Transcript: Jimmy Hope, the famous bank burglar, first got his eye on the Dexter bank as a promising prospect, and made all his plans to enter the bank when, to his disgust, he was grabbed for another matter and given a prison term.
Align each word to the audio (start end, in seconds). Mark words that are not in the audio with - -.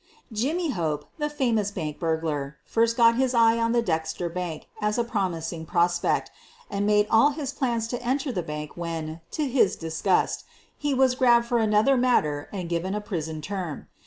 Jimmy 0.33 0.71
Hope, 0.71 1.05
the 1.19 1.29
famous 1.29 1.69
bank 1.69 1.99
burglar, 1.99 2.57
first 2.65 2.97
got 2.97 3.17
his 3.17 3.35
eye 3.35 3.59
on 3.59 3.71
the 3.71 3.83
Dexter 3.83 4.29
bank 4.29 4.67
as 4.81 4.97
a 4.97 5.03
promising 5.03 5.63
prospect, 5.67 6.31
and 6.71 6.87
made 6.87 7.05
all 7.11 7.29
his 7.33 7.53
plans 7.53 7.87
to 7.89 8.01
enter 8.01 8.31
the 8.31 8.41
bank 8.41 8.71
when, 8.75 9.21
to 9.29 9.47
his 9.47 9.75
disgust, 9.75 10.43
he 10.75 10.95
was 10.95 11.13
grabbed 11.13 11.45
for 11.45 11.59
another 11.59 11.97
matter 11.97 12.49
and 12.51 12.67
given 12.67 12.95
a 12.95 12.99
prison 12.99 13.41
term. 13.43 13.89